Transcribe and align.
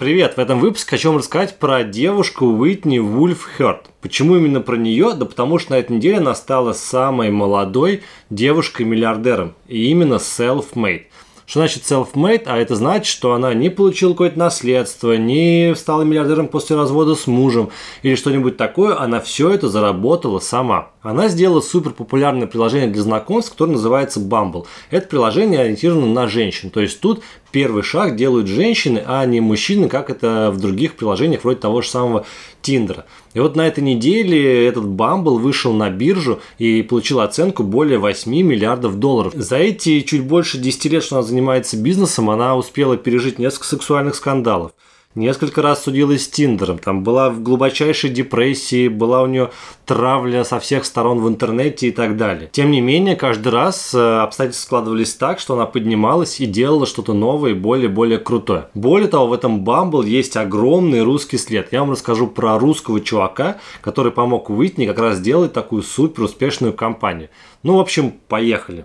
Привет! 0.00 0.36
В 0.36 0.40
этом 0.40 0.60
выпуске 0.60 0.92
хочу 0.92 1.10
вам 1.10 1.18
рассказать 1.18 1.58
про 1.58 1.84
девушку 1.84 2.46
Уитни 2.46 2.98
Вульф 2.98 3.46
Хёрд. 3.58 3.90
Почему 4.00 4.34
именно 4.34 4.62
про 4.62 4.76
нее? 4.76 5.12
Да 5.12 5.26
потому 5.26 5.58
что 5.58 5.72
на 5.72 5.74
этой 5.74 5.94
неделе 5.98 6.16
она 6.16 6.34
стала 6.34 6.72
самой 6.72 7.30
молодой 7.30 8.02
девушкой-миллиардером. 8.30 9.52
И 9.68 9.90
именно 9.90 10.14
self-made. 10.14 11.02
Что 11.44 11.60
значит 11.60 11.82
self-made? 11.82 12.44
А 12.46 12.56
это 12.56 12.76
значит, 12.76 13.12
что 13.12 13.34
она 13.34 13.52
не 13.52 13.68
получила 13.68 14.12
какое-то 14.12 14.38
наследство, 14.38 15.18
не 15.18 15.74
стала 15.76 16.00
миллиардером 16.00 16.48
после 16.48 16.76
развода 16.76 17.14
с 17.14 17.26
мужем 17.26 17.68
или 18.00 18.14
что-нибудь 18.14 18.56
такое. 18.56 18.98
Она 18.98 19.20
все 19.20 19.50
это 19.50 19.68
заработала 19.68 20.38
сама. 20.38 20.92
Она 21.02 21.28
сделала 21.28 21.62
супер 21.62 21.92
популярное 21.92 22.46
приложение 22.46 22.88
для 22.88 23.02
знакомств, 23.02 23.52
которое 23.52 23.72
называется 23.72 24.20
Bumble. 24.20 24.66
Это 24.90 25.08
приложение 25.08 25.60
ориентировано 25.60 26.06
на 26.06 26.28
женщин. 26.28 26.68
То 26.68 26.80
есть 26.80 27.00
тут 27.00 27.22
первый 27.52 27.82
шаг 27.82 28.16
делают 28.16 28.48
женщины, 28.48 29.02
а 29.06 29.24
не 29.24 29.40
мужчины, 29.40 29.88
как 29.88 30.10
это 30.10 30.50
в 30.52 30.60
других 30.60 30.96
приложениях 30.96 31.42
вроде 31.42 31.58
того 31.58 31.80
же 31.80 31.88
самого 31.88 32.26
Тиндера. 32.60 33.06
И 33.32 33.40
вот 33.40 33.56
на 33.56 33.66
этой 33.66 33.82
неделе 33.82 34.66
этот 34.66 34.84
Bumble 34.84 35.38
вышел 35.38 35.72
на 35.72 35.88
биржу 35.88 36.40
и 36.58 36.82
получил 36.82 37.20
оценку 37.20 37.62
более 37.62 37.98
8 37.98 38.30
миллиардов 38.30 38.98
долларов. 38.98 39.32
За 39.34 39.56
эти 39.56 40.00
чуть 40.00 40.24
больше 40.24 40.58
10 40.58 40.84
лет, 40.86 41.02
что 41.02 41.16
она 41.16 41.26
занимается 41.26 41.78
бизнесом, 41.78 42.28
она 42.28 42.56
успела 42.56 42.98
пережить 42.98 43.38
несколько 43.38 43.66
сексуальных 43.66 44.14
скандалов. 44.16 44.72
Несколько 45.16 45.60
раз 45.60 45.82
судилась 45.82 46.26
с 46.26 46.28
Тиндером, 46.28 46.78
там 46.78 47.02
была 47.02 47.30
в 47.30 47.42
глубочайшей 47.42 48.10
депрессии, 48.10 48.86
была 48.86 49.22
у 49.22 49.26
нее 49.26 49.50
травля 49.84 50.44
со 50.44 50.60
всех 50.60 50.84
сторон 50.84 51.18
в 51.18 51.26
интернете 51.26 51.88
и 51.88 51.90
так 51.90 52.16
далее. 52.16 52.48
Тем 52.52 52.70
не 52.70 52.80
менее, 52.80 53.16
каждый 53.16 53.48
раз 53.48 53.92
э, 53.92 53.98
обстоятельства 54.20 54.66
складывались 54.66 55.14
так, 55.14 55.40
что 55.40 55.54
она 55.54 55.66
поднималась 55.66 56.38
и 56.38 56.46
делала 56.46 56.86
что-то 56.86 57.12
новое 57.12 57.50
и 57.50 57.54
более-более 57.54 58.18
крутое. 58.18 58.68
Более 58.74 59.08
того, 59.08 59.26
в 59.26 59.32
этом 59.32 59.64
Bumble 59.64 60.06
есть 60.06 60.36
огромный 60.36 61.02
русский 61.02 61.38
след. 61.38 61.72
Я 61.72 61.80
вам 61.80 61.90
расскажу 61.90 62.28
про 62.28 62.56
русского 62.60 63.00
чувака, 63.00 63.58
который 63.80 64.12
помог 64.12 64.48
Уитни 64.48 64.86
как 64.86 65.00
раз 65.00 65.16
сделать 65.16 65.52
такую 65.52 65.82
супер 65.82 66.22
успешную 66.22 66.72
компанию. 66.72 67.30
Ну, 67.64 67.78
в 67.78 67.80
общем, 67.80 68.12
поехали. 68.28 68.84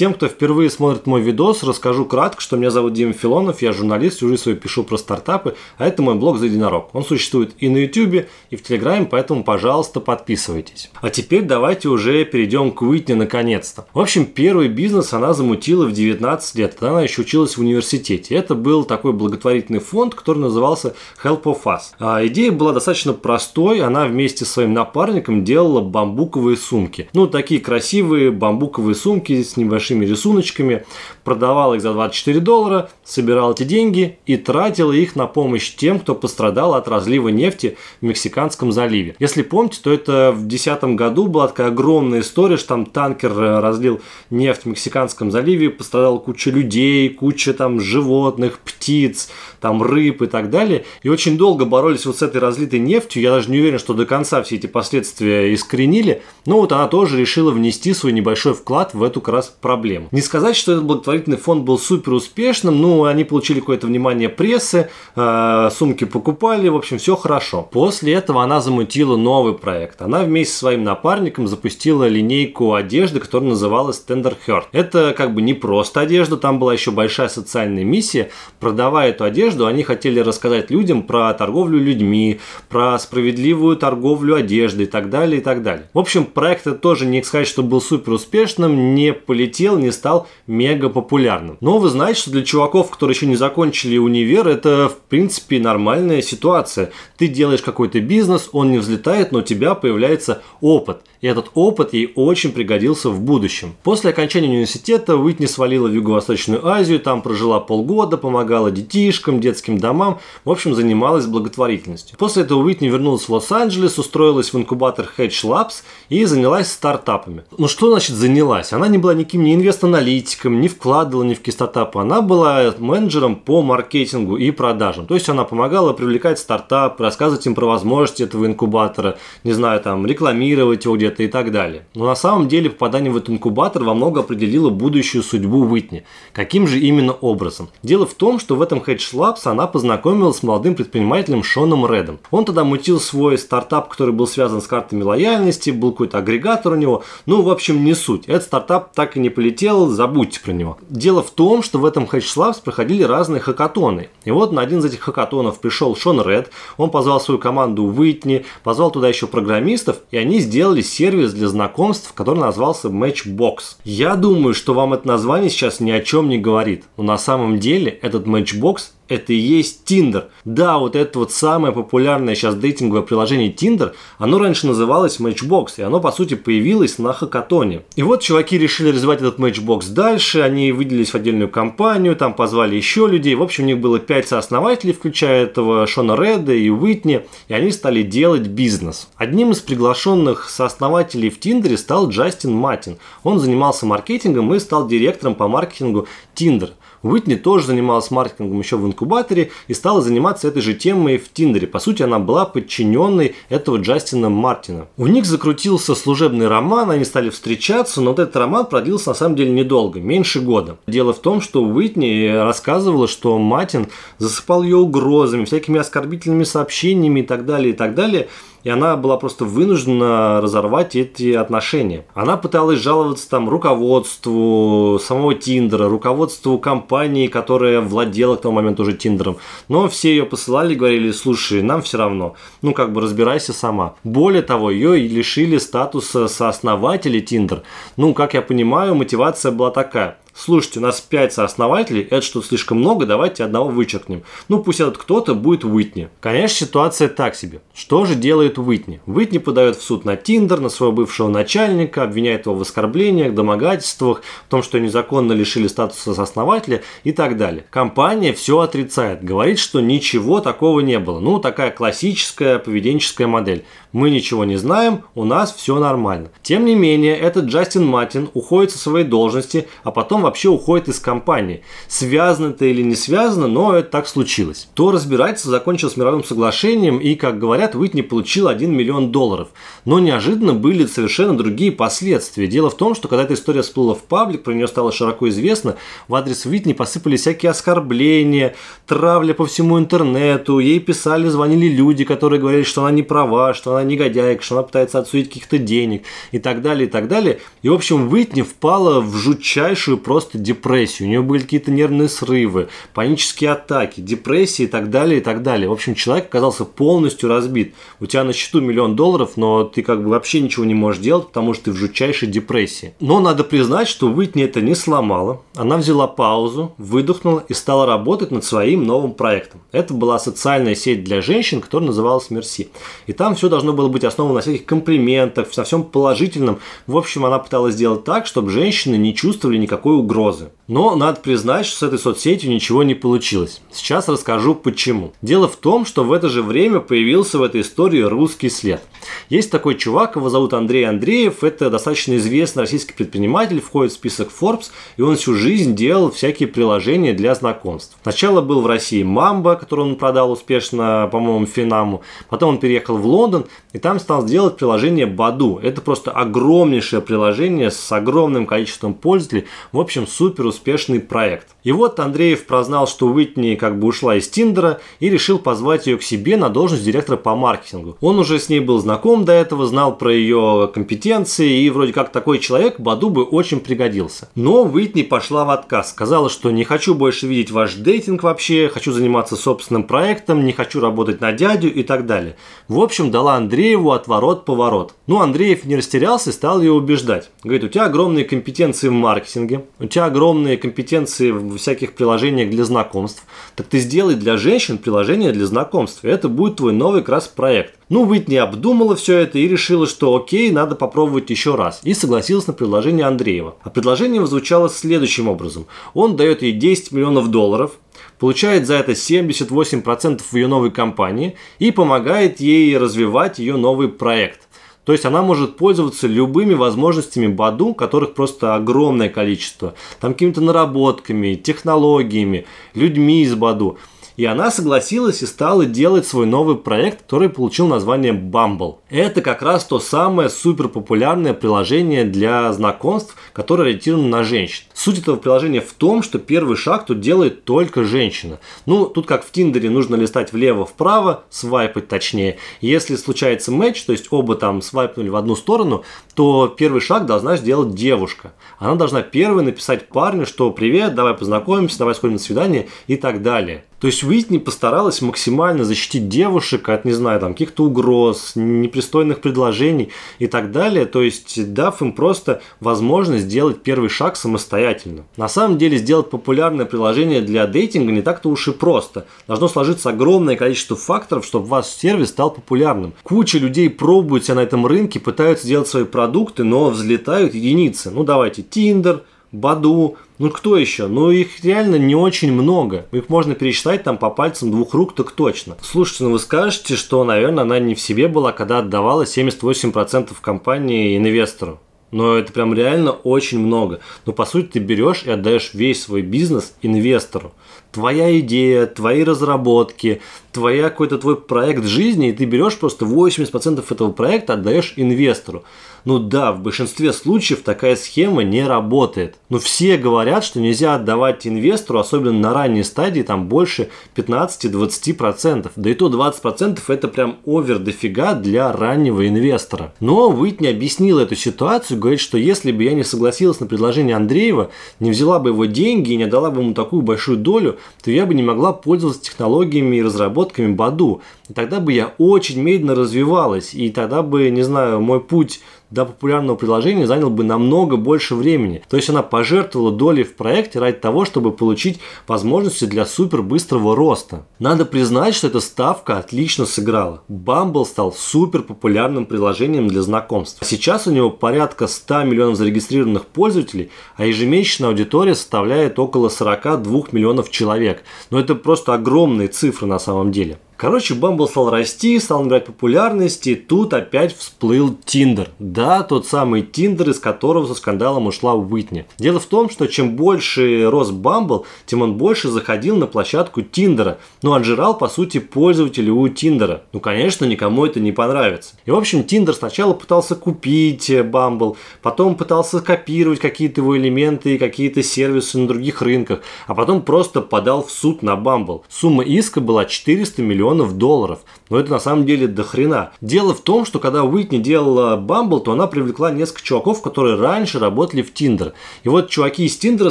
Тем, 0.00 0.14
кто 0.14 0.28
впервые 0.28 0.70
смотрит 0.70 1.06
мой 1.06 1.20
видос, 1.20 1.62
расскажу 1.62 2.06
кратко, 2.06 2.40
что 2.40 2.56
меня 2.56 2.70
зовут 2.70 2.94
Дима 2.94 3.12
Филонов, 3.12 3.60
я 3.60 3.74
журналист, 3.74 4.16
всю 4.16 4.28
жизнь 4.28 4.40
свою 4.40 4.56
пишу 4.56 4.82
про 4.82 4.96
стартапы, 4.96 5.56
а 5.76 5.86
это 5.86 6.00
мой 6.00 6.14
блог 6.14 6.38
«За 6.38 6.46
единорог». 6.46 6.88
Он 6.94 7.04
существует 7.04 7.52
и 7.58 7.68
на 7.68 7.76
YouTube, 7.76 8.24
и 8.48 8.56
в 8.56 8.62
Телеграме, 8.62 9.04
поэтому, 9.04 9.44
пожалуйста, 9.44 10.00
подписывайтесь. 10.00 10.90
А 11.02 11.10
теперь 11.10 11.42
давайте 11.42 11.90
уже 11.90 12.24
перейдем 12.24 12.70
к 12.70 12.80
Уитни 12.80 13.12
наконец-то. 13.12 13.88
В 13.92 14.00
общем, 14.00 14.24
первый 14.24 14.68
бизнес 14.68 15.12
она 15.12 15.34
замутила 15.34 15.84
в 15.84 15.92
19 15.92 16.54
лет, 16.54 16.76
когда 16.76 16.92
она 16.92 17.02
еще 17.02 17.20
училась 17.20 17.58
в 17.58 17.60
университете. 17.60 18.34
Это 18.34 18.54
был 18.54 18.84
такой 18.84 19.12
благотворительный 19.12 19.80
фонд, 19.80 20.14
который 20.14 20.38
назывался 20.38 20.94
Help 21.22 21.42
of 21.42 21.64
Us. 21.64 21.80
А 21.98 22.26
идея 22.26 22.52
была 22.52 22.72
достаточно 22.72 23.12
простой, 23.12 23.82
она 23.82 24.06
вместе 24.06 24.46
с 24.46 24.52
своим 24.52 24.72
напарником 24.72 25.44
делала 25.44 25.82
бамбуковые 25.82 26.56
сумки. 26.56 27.10
Ну, 27.12 27.26
такие 27.26 27.60
красивые 27.60 28.30
бамбуковые 28.30 28.94
сумки 28.94 29.42
с 29.42 29.58
ним 29.58 29.68
небольшими 29.90 30.04
рисуночками, 30.06 30.84
продавал 31.24 31.74
их 31.74 31.82
за 31.82 31.92
24 31.92 32.40
доллара, 32.40 32.90
собирал 33.04 33.52
эти 33.52 33.64
деньги 33.64 34.18
и 34.26 34.36
тратил 34.36 34.92
их 34.92 35.16
на 35.16 35.26
помощь 35.26 35.74
тем, 35.74 36.00
кто 36.00 36.14
пострадал 36.14 36.74
от 36.74 36.88
разлива 36.88 37.28
нефти 37.28 37.76
в 38.00 38.04
Мексиканском 38.04 38.72
заливе. 38.72 39.16
Если 39.18 39.42
помните, 39.42 39.80
то 39.82 39.92
это 39.92 40.32
в 40.32 40.46
2010 40.46 40.84
году 40.96 41.26
была 41.26 41.48
такая 41.48 41.68
огромная 41.68 42.20
история, 42.20 42.56
что 42.56 42.68
там 42.68 42.86
танкер 42.86 43.32
э, 43.32 43.60
разлил 43.60 44.00
нефть 44.30 44.62
в 44.62 44.66
Мексиканском 44.66 45.30
заливе, 45.30 45.70
пострадала 45.70 46.18
куча 46.18 46.50
людей, 46.50 47.08
куча 47.08 47.52
там 47.52 47.80
животных, 47.80 48.58
птиц, 48.60 49.30
там 49.60 49.82
рыб 49.82 50.22
и 50.22 50.26
так 50.26 50.50
далее. 50.50 50.84
И 51.02 51.08
очень 51.08 51.36
долго 51.36 51.64
боролись 51.64 52.06
вот 52.06 52.18
с 52.18 52.22
этой 52.22 52.40
разлитой 52.40 52.78
нефтью. 52.78 53.22
Я 53.22 53.30
даже 53.30 53.50
не 53.50 53.58
уверен, 53.58 53.78
что 53.78 53.94
до 53.94 54.06
конца 54.06 54.42
все 54.42 54.56
эти 54.56 54.66
последствия 54.66 55.52
искоренили. 55.52 56.22
Но 56.46 56.60
вот 56.60 56.72
она 56.72 56.86
тоже 56.88 57.18
решила 57.18 57.50
внести 57.50 57.92
свой 57.94 58.12
небольшой 58.12 58.54
вклад 58.54 58.94
в 58.94 59.02
эту 59.02 59.20
как 59.20 59.34
раз 59.34 59.54
проблему. 59.60 59.79
Не 60.10 60.20
сказать, 60.20 60.56
что 60.56 60.72
этот 60.72 60.84
благотворительный 60.84 61.36
фонд 61.36 61.64
был 61.64 61.78
супер 61.78 62.12
успешным, 62.12 62.80
но 62.80 63.04
они 63.04 63.24
получили 63.24 63.60
какое-то 63.60 63.86
внимание 63.86 64.28
прессы, 64.28 64.90
э, 65.16 65.70
сумки 65.72 66.04
покупали, 66.04 66.68
в 66.68 66.76
общем, 66.76 66.98
все 66.98 67.16
хорошо. 67.16 67.68
После 67.70 68.14
этого 68.14 68.42
она 68.42 68.60
замутила 68.60 69.16
новый 69.16 69.54
проект. 69.54 70.02
Она 70.02 70.22
вместе 70.22 70.52
со 70.52 70.58
своим 70.60 70.84
напарником 70.84 71.46
запустила 71.46 72.06
линейку 72.08 72.74
одежды, 72.74 73.20
которая 73.20 73.50
называлась 73.50 74.02
Tender 74.06 74.36
Heart. 74.46 74.64
Это 74.72 75.14
как 75.16 75.34
бы 75.34 75.42
не 75.42 75.54
просто 75.54 76.00
одежда, 76.00 76.36
там 76.36 76.58
была 76.58 76.72
еще 76.72 76.90
большая 76.90 77.28
социальная 77.28 77.84
миссия. 77.84 78.30
Продавая 78.58 79.10
эту 79.10 79.24
одежду, 79.24 79.66
они 79.66 79.82
хотели 79.82 80.20
рассказать 80.20 80.70
людям 80.70 81.02
про 81.02 81.32
торговлю 81.34 81.78
людьми, 81.78 82.40
про 82.68 82.98
справедливую 82.98 83.76
торговлю 83.76 84.34
одежды 84.34 84.84
и 84.84 84.86
так 84.86 85.10
далее, 85.10 85.40
и 85.40 85.42
так 85.42 85.62
далее. 85.62 85.88
В 85.94 85.98
общем, 85.98 86.24
проект 86.24 86.66
это 86.66 86.76
тоже 86.76 87.06
не 87.06 87.22
сказать, 87.22 87.46
что 87.46 87.62
был 87.62 87.80
супер 87.80 88.12
успешным, 88.12 88.94
не 88.94 89.12
полетел 89.12 89.59
взлетел, 89.60 89.78
не 89.78 89.92
стал 89.92 90.26
мега 90.46 90.88
популярным. 90.88 91.58
Но 91.60 91.78
вы 91.78 91.88
знаете, 91.88 92.20
что 92.20 92.30
для 92.30 92.42
чуваков, 92.42 92.90
которые 92.90 93.14
еще 93.14 93.26
не 93.26 93.36
закончили 93.36 93.98
универ, 93.98 94.48
это 94.48 94.88
в 94.88 94.96
принципе 95.08 95.58
нормальная 95.58 96.22
ситуация. 96.22 96.90
Ты 97.18 97.28
делаешь 97.28 97.62
какой-то 97.62 98.00
бизнес, 98.00 98.48
он 98.52 98.70
не 98.70 98.78
взлетает, 98.78 99.32
но 99.32 99.40
у 99.40 99.42
тебя 99.42 99.74
появляется 99.74 100.42
опыт. 100.60 101.02
И 101.20 101.26
этот 101.26 101.50
опыт 101.54 101.92
ей 101.92 102.12
очень 102.14 102.52
пригодился 102.52 103.10
в 103.10 103.20
будущем. 103.20 103.74
После 103.82 104.10
окончания 104.10 104.48
университета 104.48 105.16
Уитни 105.16 105.46
свалила 105.46 105.86
в 105.88 105.92
Юго-Восточную 105.92 106.66
Азию, 106.66 106.98
там 106.98 107.20
прожила 107.20 107.60
полгода, 107.60 108.16
помогала 108.16 108.70
детишкам, 108.70 109.40
детским 109.40 109.78
домам, 109.78 110.20
в 110.44 110.50
общем, 110.50 110.74
занималась 110.74 111.26
благотворительностью. 111.26 112.16
После 112.18 112.44
этого 112.44 112.60
Уитни 112.60 112.88
вернулась 112.88 113.28
в 113.28 113.32
Лос-Анджелес, 113.32 113.98
устроилась 113.98 114.52
в 114.52 114.56
инкубатор 114.56 115.10
Hedge 115.18 115.44
Labs 115.44 115.82
и 116.08 116.24
занялась 116.24 116.72
стартапами. 116.72 117.44
Ну 117.56 117.68
что 117.68 117.90
значит 117.90 118.16
занялась? 118.16 118.72
Она 118.72 118.88
не 118.88 118.98
была 118.98 119.14
никаким 119.14 119.44
не 119.44 119.54
инвест-аналитиком, 119.54 120.60
не 120.60 120.68
вкладывала 120.68 121.24
ни 121.24 121.34
в 121.34 121.38
какие 121.38 121.52
стартапы. 121.52 122.00
Она 122.00 122.22
была 122.22 122.74
менеджером 122.78 123.36
по 123.36 123.62
маркетингу 123.62 124.36
и 124.36 124.50
продажам. 124.50 125.06
То 125.06 125.14
есть 125.14 125.28
она 125.28 125.44
помогала 125.44 125.92
привлекать 125.92 126.38
стартапы, 126.38 127.02
рассказывать 127.02 127.46
им 127.46 127.54
про 127.54 127.66
возможности 127.66 128.22
этого 128.22 128.46
инкубатора, 128.46 129.18
не 129.44 129.52
знаю, 129.52 129.80
там, 129.80 130.06
рекламировать 130.06 130.84
его 130.84 130.96
где 130.96 131.09
где-то 131.10 131.22
и 131.22 131.28
так 131.28 131.52
далее. 131.52 131.84
Но 131.94 132.06
на 132.06 132.14
самом 132.14 132.48
деле 132.48 132.70
попадание 132.70 133.12
в 133.12 133.16
этот 133.16 133.30
инкубатор 133.30 133.84
во 133.84 133.94
много 133.94 134.20
определило 134.20 134.70
будущую 134.70 135.22
судьбу 135.22 135.60
Уитни. 135.60 136.04
Каким 136.32 136.66
же 136.66 136.78
именно 136.78 137.12
образом? 137.12 137.68
Дело 137.82 138.06
в 138.06 138.14
том, 138.14 138.38
что 138.38 138.56
в 138.56 138.62
этом 138.62 138.78
Hedge 138.78 139.14
Labs 139.14 139.40
она 139.44 139.66
познакомилась 139.66 140.38
с 140.38 140.42
молодым 140.42 140.74
предпринимателем 140.74 141.42
Шоном 141.42 141.86
Редом. 141.90 142.18
Он 142.30 142.44
тогда 142.44 142.64
мутил 142.64 143.00
свой 143.00 143.38
стартап, 143.38 143.88
который 143.88 144.14
был 144.14 144.26
связан 144.26 144.62
с 144.62 144.66
картами 144.66 145.02
лояльности, 145.02 145.70
был 145.70 145.92
какой-то 145.92 146.18
агрегатор 146.18 146.72
у 146.72 146.76
него. 146.76 147.02
Ну, 147.26 147.42
в 147.42 147.50
общем, 147.50 147.84
не 147.84 147.94
суть. 147.94 148.26
Этот 148.26 148.44
стартап 148.44 148.92
так 148.94 149.16
и 149.16 149.20
не 149.20 149.30
полетел, 149.30 149.88
забудьте 149.88 150.40
про 150.40 150.52
него. 150.52 150.78
Дело 150.88 151.22
в 151.22 151.30
том, 151.30 151.62
что 151.62 151.78
в 151.78 151.84
этом 151.84 152.04
Hedge 152.04 152.36
Labs 152.36 152.62
проходили 152.62 153.02
разные 153.02 153.40
хакатоны. 153.40 154.08
И 154.24 154.30
вот 154.30 154.52
на 154.52 154.62
один 154.62 154.78
из 154.78 154.84
этих 154.84 155.00
хакатонов 155.00 155.60
пришел 155.60 155.96
Шон 155.96 156.20
Ред, 156.22 156.50
он 156.76 156.90
позвал 156.90 157.20
свою 157.20 157.38
команду 157.38 157.84
Уитни, 157.84 158.44
позвал 158.62 158.90
туда 158.90 159.08
еще 159.08 159.26
программистов, 159.26 159.98
и 160.10 160.16
они 160.16 160.40
сделали 160.40 160.82
сервис 161.00 161.32
для 161.32 161.48
знакомств, 161.48 162.12
который 162.12 162.40
назвался 162.40 162.88
Matchbox. 162.88 163.78
Я 163.84 164.16
думаю, 164.16 164.52
что 164.52 164.74
вам 164.74 164.92
это 164.92 165.08
название 165.08 165.48
сейчас 165.48 165.80
ни 165.80 165.90
о 165.90 166.02
чем 166.02 166.28
не 166.28 166.36
говорит, 166.36 166.84
но 166.98 167.04
на 167.04 167.16
самом 167.16 167.58
деле 167.58 167.90
этот 167.90 168.26
Matchbox 168.26 168.90
это 169.10 169.32
и 169.32 169.36
есть 169.36 169.82
Tinder. 169.90 170.26
Да, 170.44 170.78
вот 170.78 170.96
это 170.96 171.18
вот 171.18 171.32
самое 171.32 171.74
популярное 171.74 172.34
сейчас 172.34 172.54
дейтинговое 172.54 173.02
приложение 173.02 173.52
Tinder, 173.52 173.92
оно 174.18 174.38
раньше 174.38 174.66
называлось 174.66 175.20
Matchbox, 175.20 175.72
и 175.78 175.82
оно, 175.82 176.00
по 176.00 176.12
сути, 176.12 176.34
появилось 176.34 176.98
на 176.98 177.12
хакатоне. 177.12 177.82
И 177.96 178.02
вот 178.02 178.22
чуваки 178.22 178.56
решили 178.56 178.92
развивать 178.92 179.20
этот 179.20 179.38
Matchbox 179.38 179.90
дальше, 179.90 180.40
они 180.40 180.72
выделились 180.72 181.10
в 181.10 181.16
отдельную 181.16 181.50
компанию, 181.50 182.16
там 182.16 182.34
позвали 182.34 182.76
еще 182.76 183.08
людей, 183.08 183.34
в 183.34 183.42
общем, 183.42 183.64
у 183.64 183.66
них 183.66 183.78
было 183.78 183.98
5 183.98 184.28
сооснователей, 184.28 184.94
включая 184.94 185.42
этого 185.42 185.86
Шона 185.86 186.14
Реда 186.14 186.52
и 186.52 186.70
Уитни, 186.70 187.26
и 187.48 187.54
они 187.54 187.72
стали 187.72 188.02
делать 188.02 188.46
бизнес. 188.46 189.08
Одним 189.16 189.50
из 189.50 189.58
приглашенных 189.58 190.48
сооснователей 190.48 191.30
в 191.30 191.40
Тиндере 191.40 191.76
стал 191.76 192.08
Джастин 192.08 192.52
Матин. 192.52 192.98
Он 193.24 193.40
занимался 193.40 193.86
маркетингом 193.86 194.54
и 194.54 194.60
стал 194.60 194.86
директором 194.86 195.34
по 195.34 195.48
маркетингу 195.48 196.06
Tinder. 196.36 196.70
Уитни 197.02 197.34
тоже 197.34 197.66
занималась 197.66 198.10
маркетингом 198.10 198.58
еще 198.58 198.76
в 198.76 198.86
инкубаторе 198.86 199.50
и 199.68 199.74
стала 199.74 200.02
заниматься 200.02 200.48
этой 200.48 200.60
же 200.60 200.74
темой 200.74 201.18
в 201.18 201.32
Тиндере. 201.32 201.66
По 201.66 201.78
сути, 201.78 202.02
она 202.02 202.18
была 202.18 202.44
подчиненной 202.44 203.34
этого 203.48 203.78
Джастина 203.78 204.28
Мартина. 204.28 204.86
У 204.96 205.06
них 205.06 205.24
закрутился 205.24 205.94
служебный 205.94 206.48
роман, 206.48 206.90
они 206.90 207.04
стали 207.04 207.30
встречаться, 207.30 208.00
но 208.00 208.10
вот 208.10 208.18
этот 208.18 208.36
роман 208.36 208.66
продлился 208.66 209.10
на 209.10 209.14
самом 209.14 209.36
деле 209.36 209.50
недолго, 209.50 210.00
меньше 210.00 210.40
года. 210.40 210.76
Дело 210.86 211.12
в 211.12 211.18
том, 211.20 211.40
что 211.40 211.62
Уитни 211.62 212.28
рассказывала, 212.28 213.08
что 213.08 213.38
Мартин 213.38 213.88
засыпал 214.18 214.62
ее 214.62 214.76
угрозами, 214.76 215.44
всякими 215.44 215.80
оскорбительными 215.80 216.44
сообщениями 216.44 217.20
и 217.20 217.24
так 217.24 217.46
далее, 217.46 217.72
и 217.72 217.76
так 217.76 217.94
далее. 217.94 218.28
И 218.64 218.70
она 218.70 218.96
была 218.96 219.16
просто 219.16 219.44
вынуждена 219.44 220.40
разорвать 220.40 220.96
эти 220.96 221.32
отношения. 221.32 222.04
Она 222.14 222.36
пыталась 222.36 222.78
жаловаться 222.78 223.28
там 223.28 223.48
руководству 223.48 224.98
самого 225.02 225.34
Тиндера, 225.34 225.88
руководству 225.88 226.58
компании, 226.58 227.26
которая 227.26 227.80
владела 227.80 228.36
к 228.36 228.42
тому 228.42 228.54
моменту 228.56 228.82
уже 228.82 228.94
Тиндером. 228.94 229.38
Но 229.68 229.88
все 229.88 230.10
ее 230.10 230.24
посылали 230.24 230.74
говорили, 230.74 231.10
слушай, 231.12 231.62
нам 231.62 231.82
все 231.82 231.98
равно, 231.98 232.34
ну 232.62 232.72
как 232.72 232.92
бы 232.92 233.00
разбирайся 233.00 233.52
сама. 233.52 233.94
Более 234.04 234.42
того, 234.42 234.70
ее 234.70 234.96
лишили 234.96 235.58
статуса 235.58 236.28
сооснователя 236.28 237.20
Тиндер. 237.20 237.62
Ну, 237.96 238.14
как 238.14 238.34
я 238.34 238.42
понимаю, 238.42 238.94
мотивация 238.94 239.52
была 239.52 239.70
такая 239.70 240.18
слушайте, 240.40 240.78
у 240.78 240.82
нас 240.82 241.00
5 241.00 241.32
сооснователей, 241.32 242.02
это 242.02 242.22
что-то 242.22 242.46
слишком 242.46 242.78
много, 242.78 243.06
давайте 243.06 243.44
одного 243.44 243.70
вычеркнем. 243.70 244.22
Ну, 244.48 244.62
пусть 244.62 244.80
этот 244.80 244.98
кто-то 244.98 245.34
будет 245.34 245.64
Уитни. 245.64 246.08
Конечно, 246.20 246.66
ситуация 246.66 247.08
так 247.08 247.34
себе. 247.34 247.60
Что 247.74 248.04
же 248.04 248.14
делает 248.14 248.58
Уитни? 248.58 249.00
Уитни 249.06 249.38
подает 249.38 249.76
в 249.76 249.82
суд 249.82 250.04
на 250.04 250.16
Тиндер, 250.16 250.60
на 250.60 250.68
своего 250.68 250.92
бывшего 250.92 251.28
начальника, 251.28 252.02
обвиняет 252.02 252.46
его 252.46 252.54
в 252.54 252.62
оскорблениях, 252.62 253.34
домогательствах, 253.34 254.22
в 254.46 254.50
том, 254.50 254.62
что 254.62 254.78
незаконно 254.80 255.32
лишили 255.32 255.66
статуса 255.66 256.14
сооснователя 256.14 256.82
и 257.04 257.12
так 257.12 257.36
далее. 257.36 257.64
Компания 257.70 258.32
все 258.32 258.60
отрицает, 258.60 259.22
говорит, 259.22 259.58
что 259.58 259.80
ничего 259.80 260.40
такого 260.40 260.80
не 260.80 260.98
было. 260.98 261.20
Ну, 261.20 261.38
такая 261.38 261.70
классическая 261.70 262.58
поведенческая 262.58 263.26
модель. 263.26 263.64
Мы 263.92 264.10
ничего 264.10 264.44
не 264.44 264.56
знаем, 264.56 265.02
у 265.14 265.24
нас 265.24 265.52
все 265.52 265.78
нормально. 265.78 266.30
Тем 266.42 266.64
не 266.64 266.76
менее, 266.76 267.16
этот 267.16 267.46
Джастин 267.46 267.84
Маттин 267.84 268.30
уходит 268.34 268.70
со 268.70 268.78
своей 268.78 269.04
должности, 269.04 269.66
а 269.82 269.90
потом 269.90 270.26
вообще 270.30 270.48
уходит 270.48 270.88
из 270.88 271.00
компании. 271.00 271.62
Связано 271.88 272.50
это 272.50 272.64
или 272.64 272.82
не 272.82 272.94
связано, 272.94 273.48
но 273.48 273.74
это 273.74 273.90
так 273.90 274.06
случилось. 274.06 274.68
То 274.74 274.92
разбирательство 274.92 275.50
закончилось 275.50 275.96
мировым 275.96 276.24
соглашением, 276.24 276.98
и, 276.98 277.16
как 277.16 277.38
говорят, 277.38 277.74
Уитни 277.74 278.02
получил 278.02 278.48
1 278.48 278.72
миллион 278.72 279.10
долларов. 279.10 279.48
Но 279.84 279.98
неожиданно 279.98 280.54
были 280.54 280.86
совершенно 280.86 281.36
другие 281.36 281.72
последствия. 281.72 282.46
Дело 282.46 282.70
в 282.70 282.76
том, 282.76 282.94
что 282.94 283.08
когда 283.08 283.24
эта 283.24 283.34
история 283.34 283.62
всплыла 283.62 283.94
в 283.94 284.02
паблик, 284.04 284.44
про 284.44 284.52
нее 284.52 284.68
стало 284.68 284.92
широко 284.92 285.28
известно, 285.28 285.76
в 286.08 286.14
адрес 286.14 286.46
Уитни 286.46 286.72
посыпались 286.72 287.22
всякие 287.22 287.50
оскорбления, 287.50 288.54
травля 288.86 289.34
по 289.34 289.46
всему 289.46 289.78
интернету, 289.78 290.60
ей 290.60 290.78
писали, 290.78 291.28
звонили 291.28 291.66
люди, 291.66 292.04
которые 292.04 292.40
говорили, 292.40 292.62
что 292.62 292.82
она 292.82 292.92
не 292.92 293.02
права, 293.02 293.52
что 293.52 293.72
она 293.72 293.82
негодяйка, 293.82 294.42
что 294.42 294.54
она 294.54 294.62
пытается 294.62 295.00
отсудить 295.00 295.28
каких-то 295.28 295.58
денег 295.58 296.04
и 296.30 296.38
так 296.38 296.62
далее, 296.62 296.86
и 296.86 296.90
так 296.90 297.08
далее. 297.08 297.40
И, 297.62 297.68
в 297.68 297.74
общем, 297.74 298.10
Уитни 298.12 298.42
впала 298.42 299.00
в 299.00 299.16
жутчайшую 299.16 299.98
просто 300.10 300.38
депрессию. 300.38 301.06
У 301.06 301.08
нее 301.08 301.22
были 301.22 301.42
какие-то 301.42 301.70
нервные 301.70 302.08
срывы, 302.08 302.66
панические 302.94 303.52
атаки, 303.52 304.00
депрессии 304.00 304.64
и 304.64 304.66
так 304.66 304.90
далее, 304.90 305.20
и 305.20 305.22
так 305.22 305.44
далее. 305.44 305.68
В 305.68 305.72
общем, 305.72 305.94
человек 305.94 306.24
оказался 306.24 306.64
полностью 306.64 307.28
разбит. 307.28 307.76
У 308.00 308.06
тебя 308.06 308.24
на 308.24 308.32
счету 308.32 308.60
миллион 308.60 308.96
долларов, 308.96 309.36
но 309.36 309.62
ты 309.62 309.82
как 309.82 310.02
бы 310.02 310.08
вообще 310.08 310.40
ничего 310.40 310.64
не 310.64 310.74
можешь 310.74 311.00
делать, 311.00 311.28
потому 311.28 311.54
что 311.54 311.66
ты 311.66 311.70
в 311.70 311.76
жутчайшей 311.76 312.26
депрессии. 312.26 312.92
Но 312.98 313.20
надо 313.20 313.44
признать, 313.44 313.86
что 313.86 314.08
Уитни 314.08 314.42
это 314.42 314.60
не 314.60 314.74
сломало. 314.74 315.42
Она 315.54 315.76
взяла 315.76 316.08
паузу, 316.08 316.74
выдохнула 316.76 317.44
и 317.48 317.54
стала 317.54 317.86
работать 317.86 318.32
над 318.32 318.44
своим 318.44 318.82
новым 318.82 319.12
проектом. 319.12 319.60
Это 319.70 319.94
была 319.94 320.18
социальная 320.18 320.74
сеть 320.74 321.04
для 321.04 321.22
женщин, 321.22 321.60
которая 321.60 321.86
называлась 321.86 322.30
Мерси. 322.30 322.70
И 323.06 323.12
там 323.12 323.36
все 323.36 323.48
должно 323.48 323.74
было 323.74 323.86
быть 323.86 324.02
основано 324.02 324.34
на 324.34 324.40
всяких 324.40 324.64
комплиментах, 324.64 325.56
на 325.56 325.62
всем 325.62 325.84
положительном. 325.84 326.58
В 326.88 326.96
общем, 326.96 327.24
она 327.24 327.38
пыталась 327.38 327.74
сделать 327.74 328.02
так, 328.02 328.26
чтобы 328.26 328.50
женщины 328.50 328.96
не 328.96 329.14
чувствовали 329.14 329.56
никакой 329.56 329.99
угрозы. 330.00 330.50
Но 330.70 330.94
надо 330.94 331.20
признать, 331.20 331.66
что 331.66 331.78
с 331.78 331.82
этой 331.82 331.98
соцсетью 331.98 332.50
ничего 332.50 332.84
не 332.84 332.94
получилось. 332.94 333.60
Сейчас 333.72 334.08
расскажу 334.08 334.54
почему. 334.54 335.12
Дело 335.20 335.48
в 335.48 335.56
том, 335.56 335.84
что 335.84 336.04
в 336.04 336.12
это 336.12 336.28
же 336.28 336.42
время 336.42 336.78
появился 336.78 337.38
в 337.38 337.42
этой 337.42 337.62
истории 337.62 338.02
русский 338.02 338.48
след. 338.50 338.80
Есть 339.28 339.50
такой 339.50 339.74
чувак, 339.74 340.14
его 340.14 340.28
зовут 340.28 340.54
Андрей 340.54 340.84
Андреев, 340.84 341.42
это 341.42 341.70
достаточно 341.70 342.16
известный 342.16 342.60
российский 342.60 342.92
предприниматель, 342.92 343.60
входит 343.60 343.90
в 343.90 343.96
список 343.96 344.28
Forbes, 344.28 344.66
и 344.96 345.02
он 345.02 345.16
всю 345.16 345.34
жизнь 345.34 345.74
делал 345.74 346.12
всякие 346.12 346.48
приложения 346.48 347.14
для 347.14 347.34
знакомств. 347.34 347.96
Сначала 348.02 348.40
был 348.40 348.60
в 348.60 348.66
России 348.66 349.02
Мамба, 349.02 349.56
который 349.56 349.80
он 349.80 349.96
продал 349.96 350.30
успешно, 350.30 351.08
по-моему, 351.10 351.46
Финаму, 351.46 352.02
потом 352.28 352.50
он 352.50 352.58
переехал 352.58 352.96
в 352.96 353.06
Лондон, 353.06 353.46
и 353.72 353.78
там 353.78 353.98
стал 353.98 354.24
делать 354.24 354.56
приложение 354.56 355.06
Баду. 355.06 355.58
Это 355.60 355.80
просто 355.80 356.12
огромнейшее 356.12 357.02
приложение 357.02 357.72
с 357.72 357.90
огромным 357.90 358.46
количеством 358.46 358.94
пользователей, 358.94 359.46
в 359.72 359.80
общем, 359.80 359.89
супер 359.90 360.46
успешный 360.46 361.00
проект. 361.00 361.48
И 361.62 361.72
вот 361.72 362.00
Андреев 362.00 362.46
прознал, 362.46 362.86
что 362.86 363.06
Уитни 363.06 363.54
как 363.54 363.78
бы 363.78 363.88
ушла 363.88 364.16
из 364.16 364.28
Тиндера 364.28 364.80
и 364.98 365.10
решил 365.10 365.38
позвать 365.38 365.86
ее 365.86 365.98
к 365.98 366.02
себе 366.02 366.36
на 366.36 366.48
должность 366.48 366.84
директора 366.84 367.16
по 367.16 367.34
маркетингу. 367.34 367.96
Он 368.00 368.18
уже 368.18 368.38
с 368.38 368.48
ней 368.48 368.60
был 368.60 368.78
знаком 368.78 369.24
до 369.24 369.32
этого, 369.32 369.66
знал 369.66 369.96
про 369.96 370.12
ее 370.12 370.70
компетенции 370.72 371.62
и 371.62 371.70
вроде 371.70 371.92
как 371.92 372.12
такой 372.12 372.38
человек 372.38 372.80
Баду 372.80 373.10
бы 373.10 373.24
очень 373.24 373.60
пригодился. 373.60 374.30
Но 374.34 374.62
Уитни 374.62 375.02
пошла 375.02 375.44
в 375.44 375.50
отказ, 375.50 375.90
сказала, 375.90 376.30
что 376.30 376.50
не 376.50 376.64
хочу 376.64 376.94
больше 376.94 377.26
видеть 377.26 377.50
ваш 377.50 377.74
дейтинг 377.74 378.22
вообще, 378.22 378.70
хочу 378.72 378.92
заниматься 378.92 379.36
собственным 379.36 379.84
проектом, 379.84 380.44
не 380.44 380.52
хочу 380.52 380.80
работать 380.80 381.20
на 381.20 381.32
дядю 381.32 381.72
и 381.72 381.82
так 381.82 382.06
далее. 382.06 382.36
В 382.68 382.80
общем, 382.80 383.10
дала 383.10 383.36
Андрееву 383.36 383.92
отворот-поворот. 383.92 384.94
Ну, 385.06 385.20
Андреев 385.20 385.64
не 385.64 385.76
растерялся 385.76 386.30
и 386.30 386.32
стал 386.32 386.60
ее 386.60 386.72
убеждать. 386.72 387.30
Говорит, 387.42 387.64
у 387.64 387.68
тебя 387.68 387.86
огромные 387.86 388.24
компетенции 388.24 388.88
в 388.88 388.92
маркетинге, 388.92 389.64
у 389.80 389.86
тебя 389.86 390.04
огромные 390.04 390.58
компетенции 390.58 391.30
в 391.30 391.56
всяких 391.56 391.94
приложениях 391.94 392.50
для 392.50 392.64
знакомств, 392.64 393.24
так 393.56 393.66
ты 393.66 393.78
сделай 393.78 394.14
для 394.14 394.36
женщин 394.36 394.78
приложение 394.78 395.32
для 395.32 395.46
знакомств. 395.46 396.04
И 396.04 396.08
это 396.08 396.28
будет 396.28 396.56
твой 396.56 396.72
новый 396.72 397.00
как 397.00 397.08
раз 397.08 397.28
проект. 397.28 397.74
Ну, 397.88 398.02
Уитни 398.02 398.36
обдумала 398.36 398.94
все 398.94 399.18
это 399.18 399.38
и 399.38 399.48
решила, 399.48 399.86
что 399.86 400.14
окей, 400.14 400.50
надо 400.50 400.76
попробовать 400.76 401.30
еще 401.30 401.54
раз. 401.54 401.80
И 401.82 401.94
согласилась 401.94 402.46
на 402.46 402.52
предложение 402.52 403.06
Андреева. 403.06 403.56
А 403.62 403.70
предложение 403.70 404.24
звучало 404.26 404.68
следующим 404.68 405.28
образом. 405.28 405.66
Он 405.94 406.14
дает 406.14 406.42
ей 406.42 406.52
10 406.52 406.92
миллионов 406.92 407.28
долларов, 407.28 407.72
получает 408.18 408.66
за 408.66 408.74
это 408.74 408.92
78% 408.92 410.20
в 410.22 410.34
ее 410.34 410.46
новой 410.46 410.70
компании 410.70 411.36
и 411.58 411.70
помогает 411.70 412.38
ей 412.38 412.76
развивать 412.76 413.38
ее 413.38 413.56
новый 413.56 413.88
проект. 413.88 414.49
То 414.84 414.92
есть 414.92 415.04
она 415.04 415.22
может 415.22 415.56
пользоваться 415.56 416.06
любыми 416.06 416.54
возможностями 416.54 417.26
Баду, 417.26 417.74
которых 417.74 418.14
просто 418.14 418.54
огромное 418.54 419.08
количество. 419.08 419.74
Там 420.00 420.14
какими-то 420.14 420.40
наработками, 420.40 421.34
технологиями, 421.34 422.46
людьми 422.74 423.22
из 423.22 423.34
Баду. 423.34 423.78
И 424.16 424.24
она 424.26 424.50
согласилась 424.50 425.22
и 425.22 425.26
стала 425.26 425.64
делать 425.64 426.06
свой 426.06 426.26
новый 426.26 426.56
проект, 426.56 427.02
который 427.02 427.30
получил 427.30 427.66
название 427.68 428.12
Bumble. 428.12 428.76
Это 428.90 429.22
как 429.22 429.40
раз 429.40 429.64
то 429.64 429.78
самое 429.78 430.28
супер 430.28 430.68
популярное 430.68 431.32
приложение 431.32 432.04
для 432.04 432.52
знакомств, 432.52 433.16
которое 433.32 433.64
ориентировано 433.70 434.08
на 434.08 434.24
женщин. 434.24 434.64
Суть 434.82 434.98
этого 434.98 435.16
приложения 435.16 435.60
в 435.60 435.74
том, 435.74 436.02
что 436.02 436.18
первый 436.18 436.56
шаг 436.56 436.86
тут 436.86 437.00
делает 437.00 437.44
только 437.44 437.84
женщина. 437.84 438.40
Ну, 438.64 438.86
тут 438.86 439.04
как 439.04 439.26
в 439.26 439.30
Тиндере 439.30 439.68
нужно 439.68 439.94
листать 439.94 440.32
влево-вправо, 440.32 441.24
свайпать 441.28 441.86
точнее. 441.86 442.38
Если 442.62 442.96
случается 442.96 443.52
матч, 443.52 443.82
то 443.84 443.92
есть 443.92 444.06
оба 444.10 444.36
там 444.36 444.62
свайпнули 444.62 445.10
в 445.10 445.16
одну 445.16 445.36
сторону, 445.36 445.84
то 446.14 446.48
первый 446.48 446.80
шаг 446.80 447.04
должна 447.04 447.36
сделать 447.36 447.74
девушка. 447.74 448.32
Она 448.58 448.74
должна 448.76 449.02
первой 449.02 449.42
написать 449.42 449.86
парню, 449.88 450.24
что 450.24 450.50
привет, 450.50 450.94
давай 450.94 451.12
познакомимся, 451.12 451.78
давай 451.78 451.94
сходим 451.94 452.14
на 452.14 452.18
свидание 452.18 452.68
и 452.86 452.96
так 452.96 453.20
далее. 453.20 453.66
То 453.80 453.86
есть 453.86 454.04
Уитни 454.04 454.36
постаралась 454.36 455.00
максимально 455.00 455.64
защитить 455.64 456.08
девушек 456.08 456.68
от, 456.68 456.84
не 456.84 456.92
знаю, 456.92 457.18
там, 457.18 457.32
каких-то 457.32 457.64
угроз, 457.64 458.32
непристойных 458.34 459.22
предложений 459.22 459.90
и 460.18 460.26
так 460.26 460.52
далее, 460.52 460.84
то 460.84 461.00
есть 461.00 461.52
дав 461.54 461.80
им 461.80 461.92
просто 461.92 462.42
возможность 462.60 463.24
сделать 463.24 463.62
первый 463.62 463.88
шаг 463.88 464.16
самостоятельно. 464.16 464.69
На 465.16 465.28
самом 465.28 465.58
деле 465.58 465.78
сделать 465.78 466.10
популярное 466.10 466.66
приложение 466.66 467.20
для 467.20 467.46
дейтинга 467.46 467.92
не 467.92 468.02
так-то 468.02 468.28
уж 468.28 468.48
и 468.48 468.52
просто. 468.52 469.06
Должно 469.26 469.48
сложиться 469.48 469.90
огромное 469.90 470.36
количество 470.36 470.76
факторов, 470.76 471.24
чтобы 471.24 471.46
ваш 471.46 471.66
сервис 471.66 472.10
стал 472.10 472.30
популярным. 472.30 472.94
Куча 473.02 473.38
людей 473.38 473.70
пробуют 473.70 474.24
себя 474.24 474.36
на 474.36 474.40
этом 474.40 474.66
рынке, 474.66 475.00
пытаются 475.00 475.46
делать 475.46 475.68
свои 475.68 475.84
продукты, 475.84 476.44
но 476.44 476.70
взлетают 476.70 477.34
единицы. 477.34 477.90
Ну 477.90 478.04
давайте, 478.04 478.42
Tinder, 478.42 479.02
Баду, 479.32 479.96
ну 480.18 480.30
кто 480.30 480.56
еще? 480.56 480.88
Ну 480.88 481.10
их 481.10 481.44
реально 481.44 481.76
не 481.76 481.94
очень 481.94 482.32
много. 482.32 482.86
Их 482.90 483.08
можно 483.08 483.34
пересчитать 483.34 483.84
там 483.84 483.96
по 483.96 484.10
пальцам 484.10 484.50
двух 484.50 484.74
рук, 484.74 484.94
так 484.94 485.12
точно. 485.12 485.56
Слушайте, 485.62 486.04
ну 486.04 486.10
вы 486.10 486.18
скажете, 486.18 486.74
что, 486.74 487.04
наверное, 487.04 487.44
она 487.44 487.58
не 487.60 487.76
в 487.76 487.80
себе 487.80 488.08
была, 488.08 488.32
когда 488.32 488.58
отдавала 488.58 489.04
78% 489.04 490.10
компании 490.20 490.96
инвестору. 490.96 491.60
Но 491.90 492.16
это 492.16 492.32
прям 492.32 492.54
реально 492.54 492.92
очень 492.92 493.38
много. 493.38 493.80
Но 494.06 494.12
по 494.12 494.24
сути 494.24 494.52
ты 494.52 494.58
берешь 494.58 495.04
и 495.04 495.10
отдаешь 495.10 495.50
весь 495.54 495.82
свой 495.82 496.02
бизнес 496.02 496.54
инвестору. 496.62 497.32
Твоя 497.72 498.18
идея, 498.18 498.66
твои 498.66 499.04
разработки, 499.04 500.00
твоя 500.32 500.70
какой-то 500.70 500.98
твой 500.98 501.16
проект 501.16 501.64
жизни, 501.64 502.08
и 502.08 502.12
ты 502.12 502.24
берешь 502.24 502.58
просто 502.58 502.84
80% 502.84 503.64
этого 503.68 503.92
проекта, 503.92 504.34
отдаешь 504.34 504.74
инвестору. 504.76 505.44
Ну 505.84 505.98
да, 505.98 506.32
в 506.32 506.42
большинстве 506.42 506.92
случаев 506.92 507.40
такая 507.42 507.74
схема 507.76 508.22
не 508.22 508.44
работает. 508.44 509.16
Но 509.28 509.38
все 509.38 509.78
говорят, 509.78 510.24
что 510.24 510.40
нельзя 510.40 510.74
отдавать 510.74 511.26
инвестору, 511.26 511.78
особенно 511.78 512.18
на 512.18 512.34
ранней 512.34 512.64
стадии, 512.64 513.02
там 513.02 513.28
больше 513.28 513.70
15-20%. 513.96 515.50
Да 515.56 515.70
и 515.70 515.74
то 515.74 515.88
20% 515.88 516.60
это 516.68 516.88
прям 516.88 517.18
овер 517.24 517.58
дофига 517.58 518.14
для 518.14 518.52
раннего 518.52 519.08
инвестора. 519.08 519.72
Но 519.80 520.08
Уитни 520.10 520.48
объяснил 520.48 520.98
эту 520.98 521.16
ситуацию, 521.16 521.79
говорит, 521.80 522.00
что 522.00 522.16
если 522.16 522.52
бы 522.52 522.62
я 522.62 522.74
не 522.74 522.84
согласилась 522.84 523.40
на 523.40 523.46
предложение 523.46 523.96
Андреева, 523.96 524.50
не 524.78 524.90
взяла 524.90 525.18
бы 525.18 525.30
его 525.30 525.46
деньги 525.46 525.92
и 525.92 525.96
не 525.96 526.06
дала 526.06 526.30
бы 526.30 526.40
ему 526.42 526.54
такую 526.54 526.82
большую 526.82 527.18
долю, 527.18 527.58
то 527.82 527.90
я 527.90 528.06
бы 528.06 528.14
не 528.14 528.22
могла 528.22 528.52
пользоваться 528.52 529.02
технологиями 529.02 529.76
и 529.76 529.82
разработками 529.82 530.52
Баду. 530.52 531.00
И 531.28 531.32
тогда 531.32 531.60
бы 531.60 531.72
я 531.72 531.94
очень 531.98 532.40
медленно 532.40 532.74
развивалась, 532.74 533.54
и 533.54 533.70
тогда 533.70 534.02
бы, 534.02 534.30
не 534.30 534.42
знаю, 534.42 534.80
мой 534.80 535.00
путь 535.00 535.40
до 535.70 535.84
популярного 535.84 536.36
приложения 536.36 536.86
занял 536.86 537.10
бы 537.10 537.24
намного 537.24 537.76
больше 537.76 538.14
времени. 538.14 538.62
То 538.68 538.76
есть 538.76 538.90
она 538.90 539.02
пожертвовала 539.02 539.72
долей 539.72 540.02
в 540.02 540.16
проекте 540.16 540.58
ради 540.58 540.78
того, 540.78 541.04
чтобы 541.04 541.32
получить 541.32 541.80
возможности 542.06 542.64
для 542.64 542.84
супер 542.84 543.22
быстрого 543.22 543.76
роста. 543.76 544.26
Надо 544.38 544.64
признать, 544.64 545.14
что 545.14 545.28
эта 545.28 545.40
ставка 545.40 545.98
отлично 545.98 546.46
сыграла. 546.46 547.02
Bumble 547.08 547.64
стал 547.64 547.92
супер 547.92 548.42
популярным 548.42 549.06
приложением 549.06 549.68
для 549.68 549.82
знакомств. 549.82 550.44
Сейчас 550.44 550.86
у 550.86 550.90
него 550.90 551.10
порядка 551.10 551.66
100 551.66 552.04
миллионов 552.04 552.36
зарегистрированных 552.36 553.06
пользователей, 553.06 553.70
а 553.96 554.06
ежемесячная 554.06 554.70
аудитория 554.70 555.14
составляет 555.14 555.78
около 555.78 556.08
42 556.08 556.84
миллионов 556.92 557.30
человек. 557.30 557.84
Но 558.10 558.18
это 558.18 558.34
просто 558.34 558.74
огромные 558.74 559.28
цифры 559.28 559.66
на 559.66 559.78
самом 559.78 560.10
деле. 560.10 560.38
Короче, 560.60 560.92
Bumble 560.92 561.26
стал 561.26 561.48
расти, 561.48 561.98
стал 561.98 562.22
набирать 562.22 562.44
популярность, 562.44 563.26
и 563.26 563.34
тут 563.34 563.72
опять 563.72 564.14
всплыл 564.14 564.76
Тиндер. 564.84 565.30
Да, 565.38 565.82
тот 565.82 566.06
самый 566.06 566.42
Тиндер, 566.42 566.90
из 566.90 566.98
которого 566.98 567.46
со 567.46 567.54
скандалом 567.54 568.08
ушла 568.08 568.34
Уитни. 568.34 568.84
Дело 568.98 569.20
в 569.20 569.24
том, 569.24 569.48
что 569.48 569.66
чем 569.68 569.96
больше 569.96 570.68
рос 570.68 570.90
Bumble, 570.90 571.46
тем 571.64 571.80
он 571.80 571.94
больше 571.94 572.28
заходил 572.28 572.76
на 572.76 572.86
площадку 572.86 573.40
Тиндера. 573.40 574.00
Ну, 574.20 574.34
отжирал, 574.34 574.76
по 574.76 574.88
сути, 574.88 575.18
пользователей 575.18 575.92
у 575.92 576.06
Тиндера. 576.10 576.64
Ну, 576.74 576.80
конечно, 576.80 577.24
никому 577.24 577.64
это 577.64 577.80
не 577.80 577.92
понравится. 577.92 578.56
И, 578.66 578.70
в 578.70 578.76
общем, 578.76 579.04
Тиндер 579.04 579.32
сначала 579.32 579.72
пытался 579.72 580.14
купить 580.14 580.92
Bumble, 581.06 581.56
потом 581.80 582.16
пытался 582.16 582.60
копировать 582.60 583.18
какие-то 583.18 583.62
его 583.62 583.78
элементы 583.78 584.34
и 584.34 584.38
какие-то 584.38 584.82
сервисы 584.82 585.38
на 585.38 585.48
других 585.48 585.80
рынках, 585.80 586.20
а 586.46 586.54
потом 586.54 586.82
просто 586.82 587.22
подал 587.22 587.64
в 587.64 587.70
суд 587.70 588.02
на 588.02 588.14
Бамбл. 588.14 588.62
Сумма 588.68 589.04
иска 589.04 589.40
была 589.40 589.64
400 589.64 590.20
миллионов 590.20 590.49
миллионов 590.50 590.76
долларов. 590.76 591.20
Но 591.48 591.58
это 591.58 591.70
на 591.70 591.80
самом 591.80 592.06
деле 592.06 592.26
до 592.26 592.44
хрена. 592.44 592.92
Дело 593.00 593.34
в 593.34 593.40
том, 593.40 593.64
что 593.64 593.78
когда 593.78 594.04
Уитни 594.04 594.38
делала 594.38 594.96
Bumble, 594.96 595.40
то 595.40 595.52
она 595.52 595.66
привлекла 595.66 596.10
несколько 596.10 596.42
чуваков, 596.42 596.82
которые 596.82 597.16
раньше 597.16 597.58
работали 597.58 598.02
в 598.02 598.12
Tinder. 598.12 598.52
И 598.84 598.88
вот 598.88 599.10
чуваки 599.10 599.44
из 599.44 599.56
Тиндера 599.56 599.90